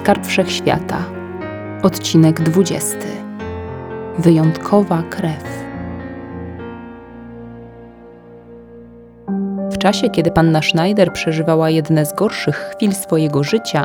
Skarb 0.00 0.26
Wszechświata. 0.26 1.04
Odcinek 1.82 2.40
20. 2.40 2.98
Wyjątkowa 4.18 5.02
krew. 5.10 5.44
W 9.70 9.78
czasie, 9.78 10.10
kiedy 10.10 10.30
panna 10.30 10.62
Schneider 10.62 11.12
przeżywała 11.12 11.70
jedne 11.70 12.06
z 12.06 12.14
gorszych 12.14 12.56
chwil 12.56 12.92
swojego 12.94 13.44
życia, 13.44 13.84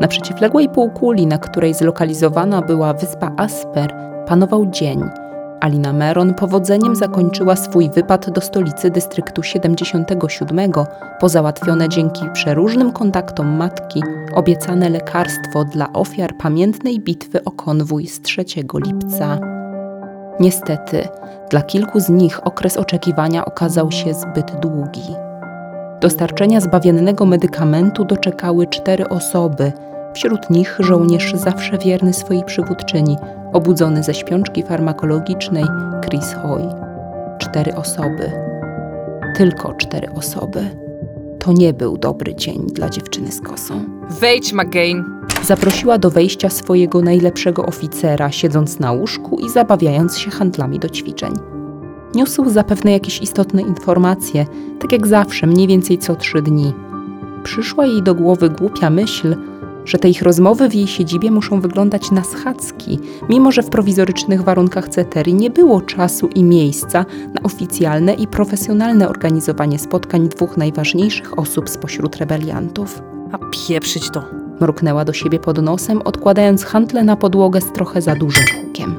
na 0.00 0.08
przeciwległej 0.08 0.68
półkuli, 0.68 1.26
na 1.26 1.38
której 1.38 1.74
zlokalizowana 1.74 2.62
była 2.62 2.94
wyspa 2.94 3.32
Asper, 3.36 3.94
panował 4.26 4.66
dzień. 4.66 5.23
Alina 5.60 5.92
Meron 5.92 6.34
powodzeniem 6.34 6.96
zakończyła 6.96 7.56
swój 7.56 7.90
wypad 7.90 8.30
do 8.30 8.40
stolicy 8.40 8.90
dystryktu 8.90 9.42
77 9.42 10.72
po 11.20 11.28
załatwione 11.28 11.88
dzięki 11.88 12.30
przeróżnym 12.32 12.92
kontaktom 12.92 13.56
matki 13.56 14.02
obiecane 14.34 14.88
lekarstwo 14.88 15.64
dla 15.64 15.92
ofiar 15.92 16.36
pamiętnej 16.36 17.00
bitwy 17.00 17.44
o 17.44 17.50
konwój 17.50 18.06
z 18.06 18.22
3 18.22 18.44
lipca. 18.86 19.38
Niestety, 20.40 21.08
dla 21.50 21.62
kilku 21.62 22.00
z 22.00 22.08
nich 22.08 22.46
okres 22.46 22.76
oczekiwania 22.76 23.44
okazał 23.44 23.92
się 23.92 24.14
zbyt 24.14 24.60
długi. 24.60 25.14
Dostarczenia 26.00 26.60
zbawiennego 26.60 27.24
medykamentu 27.24 28.04
doczekały 28.04 28.66
cztery 28.66 29.08
osoby, 29.08 29.72
wśród 30.14 30.50
nich 30.50 30.76
żołnierz 30.80 31.34
zawsze 31.34 31.78
wierny 31.78 32.12
swojej 32.12 32.44
przywódczyni, 32.44 33.16
obudzony 33.52 34.02
ze 34.02 34.14
śpiączki 34.14 34.62
farmakologicznej 34.62 35.64
Chris 36.04 36.32
Hoy. 36.32 36.62
Cztery 37.38 37.74
osoby. 37.74 38.32
Tylko 39.36 39.74
cztery 39.74 40.08
osoby. 40.12 40.70
To 41.38 41.52
nie 41.52 41.72
był 41.72 41.98
dobry 41.98 42.34
dzień 42.34 42.66
dla 42.66 42.90
dziewczyny 42.90 43.32
z 43.32 43.40
kosą. 43.40 43.84
Wejdź, 44.20 44.52
McGain. 44.52 45.04
Zaprosiła 45.42 45.98
do 45.98 46.10
wejścia 46.10 46.50
swojego 46.50 47.02
najlepszego 47.02 47.66
oficera, 47.66 48.30
siedząc 48.30 48.80
na 48.80 48.92
łóżku 48.92 49.38
i 49.38 49.50
zabawiając 49.50 50.18
się 50.18 50.30
handlami 50.30 50.78
do 50.78 50.88
ćwiczeń. 50.88 51.32
Niósł 52.14 52.50
zapewne 52.50 52.92
jakieś 52.92 53.22
istotne 53.22 53.62
informacje, 53.62 54.46
tak 54.80 54.92
jak 54.92 55.06
zawsze, 55.06 55.46
mniej 55.46 55.66
więcej 55.66 55.98
co 55.98 56.16
trzy 56.16 56.42
dni. 56.42 56.72
Przyszła 57.44 57.86
jej 57.86 58.02
do 58.02 58.14
głowy 58.14 58.50
głupia 58.50 58.90
myśl, 58.90 59.36
że 59.84 59.98
te 59.98 60.08
ich 60.08 60.22
rozmowy 60.22 60.68
w 60.68 60.74
jej 60.74 60.86
siedzibie 60.86 61.30
muszą 61.30 61.60
wyglądać 61.60 62.10
na 62.10 62.24
schadzki, 62.24 62.98
mimo 63.28 63.52
że 63.52 63.62
w 63.62 63.70
prowizorycznych 63.70 64.42
warunkach 64.42 64.88
ceterii 64.88 65.34
nie 65.34 65.50
było 65.50 65.80
czasu 65.80 66.28
i 66.34 66.44
miejsca 66.44 67.04
na 67.34 67.42
oficjalne 67.42 68.14
i 68.14 68.26
profesjonalne 68.26 69.08
organizowanie 69.08 69.78
spotkań 69.78 70.28
dwóch 70.28 70.56
najważniejszych 70.56 71.38
osób 71.38 71.70
spośród 71.70 72.16
rebeliantów. 72.16 73.02
A 73.32 73.38
pieprzyć 73.68 74.10
to. 74.10 74.24
Mruknęła 74.60 75.04
do 75.04 75.12
siebie 75.12 75.38
pod 75.38 75.62
nosem, 75.62 76.02
odkładając 76.02 76.64
hantle 76.64 77.04
na 77.04 77.16
podłogę 77.16 77.60
z 77.60 77.72
trochę 77.72 78.02
za 78.02 78.14
dużym 78.14 78.44
hukiem. 78.60 78.94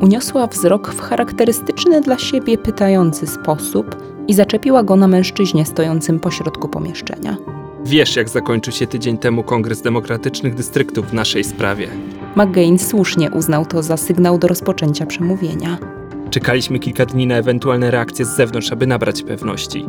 Uniosła 0.00 0.46
wzrok 0.46 0.88
w 0.88 1.00
charakterystyczny 1.00 2.00
dla 2.00 2.18
siebie 2.18 2.58
pytający 2.58 3.26
sposób 3.26 3.96
i 4.28 4.34
zaczepiła 4.34 4.82
go 4.82 4.96
na 4.96 5.08
mężczyźnie 5.08 5.66
stojącym 5.66 6.20
pośrodku 6.20 6.68
pomieszczenia. 6.68 7.36
Wiesz, 7.84 8.16
jak 8.16 8.28
zakończył 8.28 8.72
się 8.72 8.86
tydzień 8.86 9.18
temu 9.18 9.42
Kongres 9.42 9.82
Demokratycznych 9.82 10.54
Dystryktów 10.54 11.06
w 11.06 11.12
naszej 11.12 11.44
sprawie. 11.44 11.88
McGain 12.36 12.78
słusznie 12.78 13.30
uznał 13.30 13.66
to 13.66 13.82
za 13.82 13.96
sygnał 13.96 14.38
do 14.38 14.48
rozpoczęcia 14.48 15.06
przemówienia. 15.06 15.78
Czekaliśmy 16.30 16.78
kilka 16.78 17.06
dni 17.06 17.26
na 17.26 17.34
ewentualne 17.34 17.90
reakcje 17.90 18.24
z 18.24 18.36
zewnątrz, 18.36 18.72
aby 18.72 18.86
nabrać 18.86 19.22
pewności. 19.22 19.86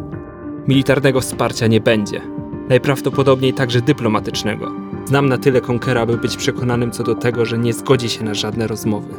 Militarnego 0.68 1.22
wsparcia 1.22 1.68
nie 1.68 1.82
będzie. 1.82 2.22
Najprawdopodobniej 2.70 3.54
także 3.54 3.82
dyplomatycznego. 3.82 4.72
Znam 5.06 5.30
na 5.30 5.38
tyle 5.38 5.62
Konkera, 5.62 6.06
by 6.06 6.18
być 6.18 6.38
przekonanym 6.38 6.92
co 6.92 7.04
do 7.04 7.16
tego, 7.16 7.46
że 7.46 7.58
nie 7.58 7.74
zgodzi 7.74 8.10
się 8.10 8.24
na 8.24 8.34
żadne 8.34 8.68
rozmowy. 8.68 9.14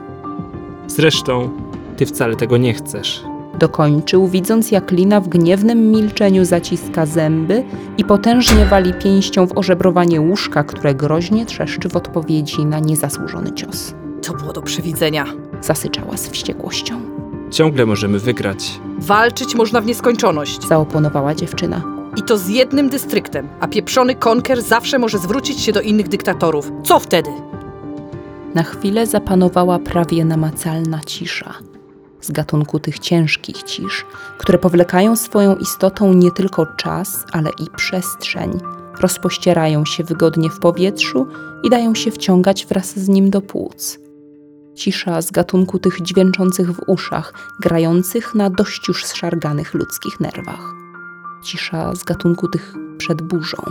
Zresztą, 0.87 1.51
ty 1.97 2.07
wcale 2.07 2.37
tego 2.37 2.57
nie 2.57 2.75
chcesz. 2.75 3.25
Dokończył, 3.63 4.29
widząc 4.29 4.71
jak 4.71 4.91
Lina 4.91 5.21
w 5.21 5.29
gniewnym 5.29 5.91
milczeniu 5.91 6.45
zaciska 6.45 7.07
zęby 7.07 7.65
i 7.99 8.05
potężnie 8.05 8.67
wali 8.67 8.95
pięścią 8.95 9.47
w 9.47 9.59
ożebrowanie 9.59 10.21
łóżka, 10.21 10.65
które 10.65 10.95
groźnie 10.95 11.47
trzeszczy 11.47 11.89
w 11.89 11.97
odpowiedzi 11.97 12.65
na 12.65 12.79
niezasłużony 12.79 13.53
cios. 13.53 13.95
To 14.23 14.35
było 14.35 14.53
do 14.53 14.63
przewidzenia. 14.63 15.25
Zasyczała 15.61 16.17
z 16.17 16.29
wściekłością. 16.29 17.01
Ciągle 17.51 17.87
możemy 17.87 18.19
wygrać. 18.19 18.81
Walczyć 18.99 19.55
można 19.55 19.81
w 19.81 19.87
nieskończoność. 19.87 20.67
Zaoponowała 20.69 21.35
dziewczyna. 21.35 21.83
I 22.17 22.23
to 22.23 22.39
z 22.39 22.49
jednym 22.49 22.89
dystryktem. 22.89 23.49
A 23.61 23.69
pieprzony 23.69 24.15
konker 24.15 24.63
zawsze 24.63 24.99
może 24.99 25.19
zwrócić 25.19 25.61
się 25.61 25.73
do 25.73 25.81
innych 25.81 26.09
dyktatorów. 26.09 26.73
Co 26.85 26.99
wtedy? 26.99 27.31
Na 28.55 28.63
chwilę 28.63 29.07
zapanowała 29.07 29.79
prawie 29.79 30.25
namacalna 30.25 31.01
cisza. 31.07 31.55
Z 32.23 32.31
gatunku 32.31 32.79
tych 32.79 32.99
ciężkich 32.99 33.63
cisz, 33.63 34.07
które 34.39 34.59
powlekają 34.59 35.17
swoją 35.17 35.57
istotą 35.57 36.13
nie 36.13 36.31
tylko 36.31 36.67
czas, 36.67 37.25
ale 37.33 37.51
i 37.51 37.71
przestrzeń, 37.77 38.61
rozpościerają 39.01 39.85
się 39.85 40.05
wygodnie 40.05 40.51
w 40.51 40.59
powietrzu 40.59 41.27
i 41.63 41.71
dają 41.71 41.95
się 41.95 42.11
wciągać 42.11 42.67
wraz 42.67 42.99
z 42.99 43.09
nim 43.09 43.31
do 43.31 43.41
płuc. 43.41 43.99
Cisza 44.75 45.23
z 45.23 45.31
gatunku 45.31 45.79
tych 45.79 46.03
dźwięczących 46.03 46.73
w 46.73 46.81
uszach, 46.87 47.35
grających 47.61 48.35
na 48.35 48.51
dość 48.51 48.89
już 48.89 49.05
zszarganych 49.05 49.75
ludzkich 49.75 50.21
nerwach. 50.21 50.75
Cisza 51.45 51.95
z 51.95 52.05
gatunku 52.05 52.49
tych 52.49 52.75
przed 52.99 53.23
burzą. 53.23 53.63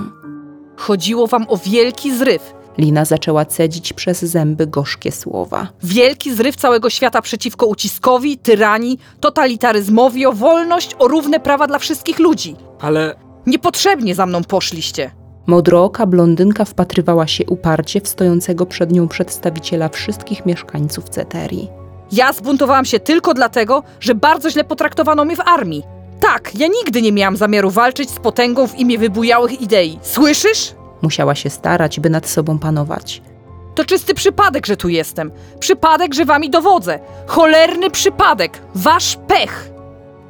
Chodziło 0.78 1.28
wam 1.28 1.46
o 1.50 1.58
wielki 1.58 2.18
zryw. 2.18 2.54
Lina 2.78 3.06
zaczęła 3.06 3.46
cedzić 3.46 3.94
przez 3.94 4.22
zęby 4.22 4.68
gorzkie 4.68 5.12
słowa. 5.12 5.68
Wielki 5.84 6.34
zryw 6.34 6.56
całego 6.56 6.90
świata 6.90 7.22
przeciwko 7.22 7.66
uciskowi, 7.66 8.38
tyranii, 8.38 9.00
totalitaryzmowi, 9.20 10.26
o 10.26 10.34
wolność, 10.34 10.96
o 11.00 11.08
równe 11.08 11.40
prawa 11.40 11.68
dla 11.68 11.80
wszystkich 11.80 12.20
ludzi. 12.20 12.56
Ale 12.82 13.16
Niepotrzebnie 13.46 14.16
za 14.16 14.26
mną 14.26 14.44
poszliście. 14.44 15.12
Modrooka 15.48 16.06
blondynka 16.06 16.66
wpatrywała 16.66 17.28
się 17.28 17.46
uparcie 17.46 18.02
w 18.02 18.08
stojącego 18.08 18.66
przed 18.66 18.92
nią 18.92 19.08
przedstawiciela 19.08 19.90
wszystkich 19.90 20.46
mieszkańców 20.46 21.10
Ceterii. 21.10 21.70
Ja 22.12 22.34
zbuntowałam 22.34 22.86
się 22.86 23.00
tylko 23.00 23.34
dlatego, 23.34 23.84
że 24.00 24.16
bardzo 24.16 24.50
źle 24.50 24.64
potraktowano 24.64 25.26
mnie 25.26 25.36
w 25.36 25.48
armii. 25.48 25.84
Tak, 26.20 26.52
ja 26.56 26.68
nigdy 26.68 27.02
nie 27.02 27.12
miałam 27.12 27.38
zamiaru 27.38 27.70
walczyć 27.70 28.10
z 28.10 28.20
potęgą 28.20 28.68
w 28.68 28.80
imię 28.80 28.98
wybujałych 28.98 29.62
idei. 29.62 30.00
Słyszysz? 30.02 30.74
Musiała 31.02 31.36
się 31.36 31.50
starać, 31.50 32.00
by 32.00 32.10
nad 32.10 32.28
sobą 32.28 32.60
panować. 32.60 33.22
To 33.76 33.86
czysty 33.86 34.14
przypadek, 34.14 34.66
że 34.66 34.78
tu 34.78 34.90
jestem. 34.90 35.32
Przypadek, 35.60 36.14
że 36.14 36.26
wami 36.26 36.50
dowodzę. 36.50 37.00
Cholerny 37.28 37.90
przypadek. 37.90 38.62
Wasz 38.76 39.18
pech. 39.28 39.72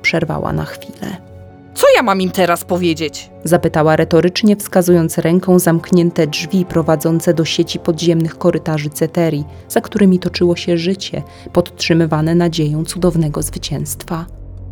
Przerwała 0.01 0.53
na 0.53 0.65
chwilę. 0.65 1.31
Co 1.73 1.87
ja 1.95 2.03
mam 2.03 2.21
im 2.21 2.31
teraz 2.31 2.63
powiedzieć? 2.63 3.29
Zapytała 3.43 3.95
retorycznie, 3.95 4.55
wskazując 4.55 5.17
ręką 5.17 5.59
zamknięte 5.59 6.27
drzwi 6.27 6.65
prowadzące 6.65 7.33
do 7.33 7.45
sieci 7.45 7.79
podziemnych 7.79 8.37
korytarzy 8.37 8.89
Ceterii, 8.89 9.45
za 9.67 9.81
którymi 9.81 10.19
toczyło 10.19 10.55
się 10.55 10.77
życie, 10.77 11.23
podtrzymywane 11.53 12.35
nadzieją 12.35 12.85
cudownego 12.85 13.41
zwycięstwa. 13.41 14.25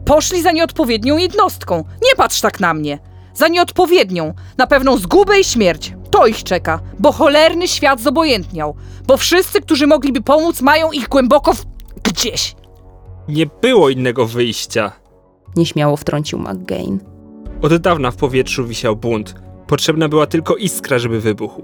Poszli 0.06 0.42
za 0.42 0.52
nieodpowiednią 0.52 1.18
jednostką. 1.18 1.84
Nie 2.04 2.16
patrz 2.18 2.42
tak 2.42 2.60
na 2.60 2.74
mnie. 2.74 3.00
Za 3.34 3.48
nieodpowiednią, 3.48 4.34
na 4.58 4.68
pewną 4.68 4.98
zgubę 4.98 5.40
i 5.40 5.44
śmierć. 5.44 5.94
To 6.12 6.28
ich 6.28 6.44
czeka, 6.44 6.80
bo 7.00 7.12
cholerny 7.12 7.68
świat 7.68 8.02
zobojętniał. 8.02 8.76
Bo 9.08 9.18
wszyscy, 9.18 9.62
którzy 9.62 9.88
mogliby 9.88 10.22
pomóc, 10.22 10.62
mają 10.62 10.92
ich 10.92 11.08
głęboko 11.08 11.54
w... 11.54 11.66
gdzieś. 12.04 12.56
nie 13.28 13.46
było 13.62 13.90
innego 13.90 14.26
wyjścia. 14.26 14.92
Nieśmiało 15.56 15.98
wtrącił 15.98 16.40
McGain. 16.40 17.00
Od 17.62 17.76
dawna 17.78 18.12
w 18.12 18.16
powietrzu 18.16 18.66
wisiał 18.66 18.96
bunt. 18.96 19.36
Potrzebna 19.68 20.10
była 20.10 20.28
tylko 20.28 20.56
iskra, 20.56 21.00
żeby 21.00 21.20
wybuchł. 21.22 21.62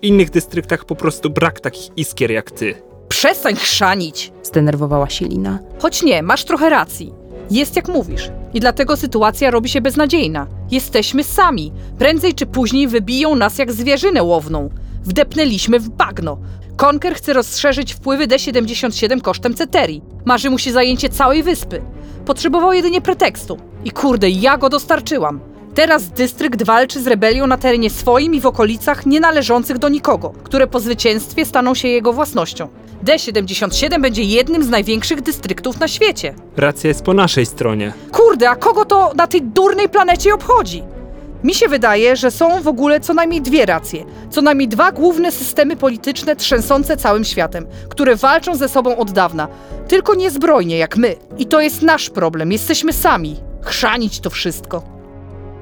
W 0.00 0.04
innych 0.04 0.30
dystryktach 0.30 0.84
po 0.84 0.96
prostu 0.96 1.30
brak 1.30 1.60
takich 1.60 1.98
iskier 1.98 2.30
jak 2.30 2.50
ty. 2.50 2.74
Przestań 3.08 3.56
chrzanić. 3.56 4.32
Zdenerwowała 4.42 5.08
się 5.10 5.24
Lina. 5.24 5.58
Choć 5.78 6.02
nie, 6.02 6.22
masz 6.22 6.44
trochę 6.44 6.70
racji. 6.70 7.12
Jest 7.50 7.76
jak 7.76 7.88
mówisz. 7.88 8.30
I 8.54 8.60
dlatego 8.60 8.96
sytuacja 8.96 9.50
robi 9.50 9.68
się 9.68 9.80
beznadziejna. 9.80 10.46
Jesteśmy 10.74 11.24
sami. 11.24 11.72
Prędzej 11.98 12.34
czy 12.34 12.46
później 12.46 12.88
wybiją 12.88 13.34
nas 13.34 13.58
jak 13.58 13.72
zwierzynę 13.72 14.22
łowną. 14.22 14.70
Wdepnęliśmy 15.04 15.80
w 15.80 15.88
bagno. 15.88 16.38
Konker 16.76 17.14
chce 17.14 17.32
rozszerzyć 17.32 17.94
wpływy 17.94 18.26
D77 18.26 19.20
kosztem 19.20 19.54
Ceterii. 19.54 20.02
Marzy 20.24 20.50
mu 20.50 20.58
się 20.58 20.72
zajęcie 20.72 21.08
całej 21.08 21.42
wyspy. 21.42 21.82
Potrzebował 22.26 22.72
jedynie 22.72 23.00
pretekstu. 23.00 23.56
I 23.84 23.90
kurde, 23.90 24.30
ja 24.30 24.58
go 24.58 24.68
dostarczyłam. 24.68 25.40
Teraz 25.74 26.08
dystrykt 26.08 26.62
walczy 26.62 27.02
z 27.02 27.06
rebelią 27.06 27.46
na 27.46 27.56
terenie 27.56 27.90
swoim 27.90 28.34
i 28.34 28.40
w 28.40 28.46
okolicach 28.46 29.06
nienależących 29.06 29.78
do 29.78 29.88
nikogo, 29.88 30.32
które 30.42 30.66
po 30.66 30.80
zwycięstwie 30.80 31.44
staną 31.44 31.74
się 31.74 31.88
jego 31.88 32.12
własnością. 32.12 32.68
D77 33.04 34.00
będzie 34.02 34.22
jednym 34.22 34.62
z 34.62 34.68
największych 34.68 35.22
dystryktów 35.22 35.80
na 35.80 35.88
świecie. 35.88 36.34
Racja 36.56 36.88
jest 36.88 37.02
po 37.02 37.14
naszej 37.14 37.46
stronie. 37.46 37.92
Kurde, 38.34 38.50
a 38.50 38.56
kogo 38.56 38.84
to 38.84 39.12
na 39.14 39.26
tej 39.26 39.42
durnej 39.42 39.88
planecie 39.88 40.34
obchodzi? 40.34 40.82
Mi 41.44 41.54
się 41.54 41.68
wydaje, 41.68 42.16
że 42.16 42.30
są 42.30 42.62
w 42.62 42.68
ogóle 42.68 43.00
co 43.00 43.14
najmniej 43.14 43.42
dwie 43.42 43.66
racje. 43.66 44.04
Co 44.30 44.42
najmniej 44.42 44.68
dwa 44.68 44.92
główne 44.92 45.32
systemy 45.32 45.76
polityczne 45.76 46.36
trzęsące 46.36 46.96
całym 46.96 47.24
światem, 47.24 47.66
które 47.88 48.16
walczą 48.16 48.54
ze 48.54 48.68
sobą 48.68 48.96
od 48.96 49.10
dawna. 49.10 49.48
Tylko 49.88 50.14
nie 50.14 50.30
zbrojnie 50.30 50.78
jak 50.78 50.96
my. 50.96 51.16
I 51.38 51.46
to 51.46 51.60
jest 51.60 51.82
nasz 51.82 52.10
problem. 52.10 52.52
Jesteśmy 52.52 52.92
sami. 52.92 53.36
Chrzanić 53.62 54.20
to 54.20 54.30
wszystko. 54.30 54.82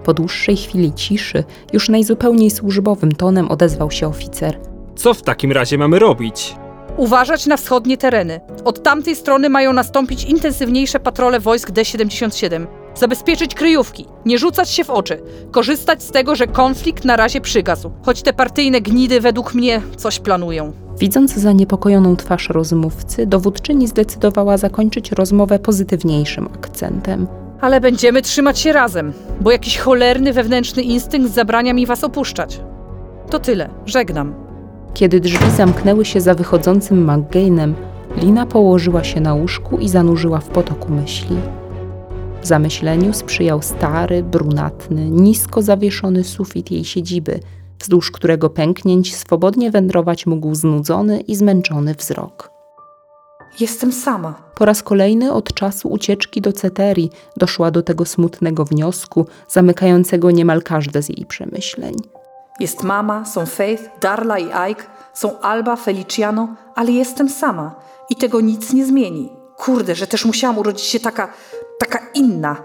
Po 0.05 0.15
dłuższej 0.15 0.57
chwili 0.57 0.93
ciszy, 0.93 1.45
już 1.73 1.89
najzupełniej 1.89 2.51
służbowym 2.51 3.13
tonem 3.13 3.51
odezwał 3.51 3.91
się 3.91 4.07
oficer. 4.09 4.59
Co 4.97 5.15
w 5.15 5.23
takim 5.23 5.53
razie 5.53 5.79
mamy 5.79 5.99
robić? 5.99 6.55
Uważać 6.97 7.47
na 7.47 7.57
wschodnie 7.57 7.97
tereny. 7.97 8.41
Od 8.65 8.83
tamtej 8.83 9.17
strony 9.17 9.49
mają 9.49 9.73
nastąpić 9.73 10.25
intensywniejsze 10.25 11.01
patrole 11.01 11.41
wojsk 11.41 11.71
D-77. 11.71 12.67
Zabezpieczyć 12.95 13.55
kryjówki, 13.55 14.07
nie 14.25 14.39
rzucać 14.39 14.71
się 14.71 14.85
w 14.85 14.91
oczy, 14.91 15.23
korzystać 15.51 16.03
z 16.03 16.11
tego, 16.11 16.37
że 16.37 16.47
konflikt 16.47 17.05
na 17.05 17.17
razie 17.17 17.41
przygasł, 17.41 17.91
choć 18.03 18.23
te 18.23 18.33
partyjne 18.33 18.81
gnidy 18.81 19.21
według 19.21 19.55
mnie 19.55 19.83
coś 19.97 20.19
planują. 20.19 20.73
Widząc 20.99 21.35
zaniepokojoną 21.35 22.17
twarz 22.17 22.49
rozmówcy, 22.49 23.27
dowódczyni 23.27 23.89
zdecydowała 23.89 24.57
zakończyć 24.57 25.13
rozmowę 25.13 25.59
pozytywniejszym 25.59 26.49
akcentem. 26.55 27.27
Ale 27.61 27.81
będziemy 27.81 28.23
trzymać 28.23 28.59
się 28.59 28.73
razem, 28.73 29.13
bo 29.41 29.51
jakiś 29.51 29.79
cholerny 29.79 30.33
wewnętrzny 30.33 30.83
instynkt 30.83 31.35
zabrania 31.35 31.75
mi 31.75 31.87
was 31.87 32.05
opuszczać. 32.05 32.61
To 33.31 33.39
tyle, 33.39 33.69
żegnam. 33.87 34.42
Kiedy 34.95 35.21
drzwi 35.21 35.51
zamknęły 35.51 36.05
się 36.05 36.21
za 36.21 36.35
wychodzącym 36.35 37.11
McGainem, 37.11 37.75
Lina 38.17 38.47
położyła 38.47 39.05
się 39.05 39.21
na 39.21 39.35
łóżku 39.35 39.79
i 39.79 39.89
zanurzyła 39.89 40.41
w 40.41 40.49
potoku 40.49 40.93
myśli. 40.93 41.37
Zamyśleniu 42.43 43.13
sprzyjał 43.13 43.63
stary, 43.63 44.23
brunatny, 44.23 45.11
nisko 45.11 45.63
zawieszony 45.63 46.25
sufit 46.25 46.71
jej 46.71 46.85
siedziby, 46.85 47.41
wzdłuż 47.81 48.11
którego 48.11 48.51
pęknięć 48.51 49.17
swobodnie 49.17 49.71
wędrować 49.71 50.27
mógł 50.27 50.55
znudzony 50.55 51.21
i 51.21 51.37
zmęczony 51.37 51.95
wzrok. 51.95 52.51
Jestem 53.61 53.93
sama. 53.93 54.35
Po 54.55 54.65
raz 54.65 54.83
kolejny 54.83 55.33
od 55.33 55.55
czasu 55.55 55.89
ucieczki 55.89 56.41
do 56.41 56.53
Ceterii 56.53 57.11
doszła 57.37 57.71
do 57.71 57.83
tego 57.83 58.05
smutnego 58.05 58.65
wniosku, 58.65 59.27
zamykającego 59.49 60.31
niemal 60.31 60.63
każde 60.63 61.03
z 61.03 61.09
jej 61.09 61.27
przemyśleń. 61.27 61.95
Jest 62.61 62.83
mama, 62.83 63.25
są 63.25 63.47
Faith, 63.47 63.83
Darla 64.01 64.39
i 64.39 64.51
Ike, 64.71 64.85
są 65.13 65.41
Alba, 65.41 65.77
Feliciano, 65.77 66.49
ale 66.75 66.93
jestem 66.93 67.29
sama 67.29 67.75
i 68.11 68.17
tego 68.17 68.41
nic 68.41 68.73
nie 68.73 68.87
zmieni. 68.87 69.33
Kurde, 69.57 69.95
że 69.95 70.07
też 70.07 70.25
musiałam 70.25 70.59
urodzić 70.59 70.87
się 70.87 71.01
taka, 71.01 71.29
taka 71.79 71.99
inna. 72.15 72.57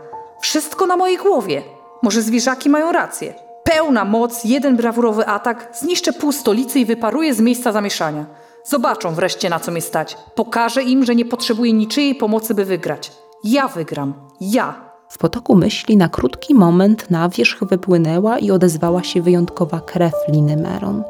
Wszystko 0.42 0.86
na 0.86 0.98
mojej 0.98 1.18
głowie. 1.18 1.64
Może 2.04 2.22
zwierzaki 2.22 2.70
mają 2.70 2.92
rację. 2.92 3.34
Pełna 3.64 4.06
moc, 4.06 4.44
jeden 4.44 4.76
brawurowy 4.76 5.28
atak, 5.28 5.70
zniszczę 5.74 6.14
pół 6.14 6.32
stolicy 6.32 6.80
i 6.80 6.86
wyparuję 6.86 7.34
z 7.34 7.40
miejsca 7.40 7.72
zamieszania. 7.72 8.26
Zobaczą 8.64 9.14
wreszcie 9.14 9.50
na 9.50 9.60
co 9.60 9.72
mnie 9.72 9.82
stać. 9.82 10.18
Pokażę 10.36 10.84
im, 10.84 11.06
że 11.06 11.16
nie 11.16 11.26
potrzebuję 11.26 11.74
niczyjej 11.74 12.16
pomocy, 12.16 12.54
by 12.54 12.66
wygrać. 12.66 13.12
Ja 13.44 13.68
wygram. 13.68 14.14
Ja. 14.42 14.87
W 15.18 15.20
potoku 15.20 15.56
myśli 15.56 15.98
na 15.98 16.10
krótki 16.10 16.54
moment 16.54 17.12
na 17.12 17.30
wierzch 17.30 17.64
wypłynęła 17.64 18.40
i 18.40 18.52
odezwała 18.52 19.04
się 19.04 19.22
wyjątkowa 19.22 19.80
krew 19.80 20.14
Liny 20.28 20.58
Meron. 20.58 21.04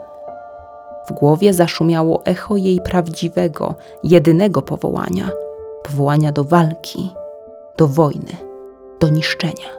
W 1.09 1.13
głowie 1.13 1.53
zaszumiało 1.53 2.25
echo 2.25 2.57
jej 2.57 2.81
prawdziwego, 2.81 3.75
jedynego 4.03 4.61
powołania 4.61 5.29
powołania 5.83 6.31
do 6.31 6.43
walki, 6.43 7.11
do 7.77 7.87
wojny, 7.87 8.37
do 8.99 9.09
niszczenia, 9.09 9.69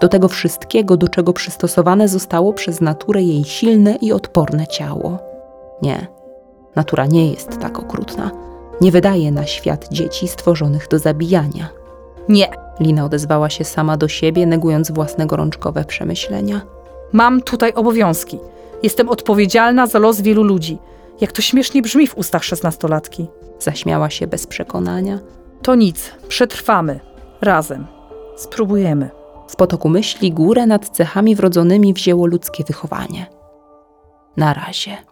do 0.00 0.08
tego 0.08 0.28
wszystkiego, 0.28 0.96
do 0.96 1.08
czego 1.08 1.32
przystosowane 1.32 2.08
zostało 2.08 2.52
przez 2.52 2.80
naturę 2.80 3.22
jej 3.22 3.44
silne 3.44 3.94
i 3.94 4.12
odporne 4.12 4.66
ciało. 4.66 5.18
Nie, 5.82 6.06
natura 6.76 7.06
nie 7.06 7.30
jest 7.30 7.58
tak 7.58 7.78
okrutna. 7.78 8.30
Nie 8.80 8.92
wydaje 8.92 9.32
na 9.32 9.46
świat 9.46 9.88
dzieci 9.88 10.28
stworzonych 10.28 10.88
do 10.88 10.98
zabijania. 10.98 11.68
Nie. 12.28 12.69
Lina 12.80 13.04
odezwała 13.04 13.50
się 13.50 13.64
sama 13.64 13.96
do 13.96 14.08
siebie, 14.08 14.46
negując 14.46 14.90
własne 14.90 15.26
gorączkowe 15.26 15.84
przemyślenia. 15.84 16.60
Mam 17.12 17.42
tutaj 17.42 17.72
obowiązki. 17.74 18.38
Jestem 18.82 19.08
odpowiedzialna 19.08 19.86
za 19.86 19.98
los 19.98 20.20
wielu 20.20 20.42
ludzi. 20.42 20.78
Jak 21.20 21.32
to 21.32 21.42
śmiesznie 21.42 21.82
brzmi 21.82 22.06
w 22.06 22.18
ustach 22.18 22.44
szesnastolatki. 22.44 23.26
Zaśmiała 23.58 24.10
się 24.10 24.26
bez 24.26 24.46
przekonania. 24.46 25.18
To 25.62 25.74
nic, 25.74 26.12
przetrwamy. 26.28 27.00
Razem. 27.40 27.86
Spróbujemy. 28.36 29.10
W 29.48 29.56
potoku 29.56 29.88
myśli 29.88 30.32
górę 30.32 30.66
nad 30.66 30.88
cechami 30.88 31.36
wrodzonymi 31.36 31.94
wzięło 31.94 32.26
ludzkie 32.26 32.64
wychowanie. 32.64 33.26
Na 34.36 34.54
razie. 34.54 35.09